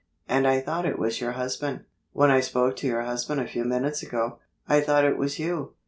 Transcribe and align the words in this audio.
And 0.27 0.47
I 0.47 0.61
thought 0.61 0.87
it 0.87 0.97
was 0.97 1.21
your 1.21 1.33
husband. 1.33 1.85
When 2.11 2.31
I 2.31 2.39
spoke 2.39 2.75
to 2.77 2.87
your 2.87 3.03
husband 3.03 3.39
a 3.39 3.45
few 3.47 3.63
minutes 3.63 4.01
ago 4.01 4.39
I 4.67 4.81
thought 4.81 5.05
it 5.05 5.15
was 5.15 5.37
you." 5.37 5.73